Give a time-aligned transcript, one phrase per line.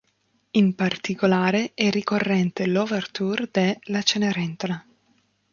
[0.53, 4.83] In particolare è ricorrente l'Overture de "La Cenerentola".